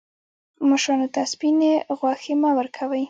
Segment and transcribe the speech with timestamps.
[0.69, 2.99] مشرانو ته سپیني غوښي مه ورکوئ.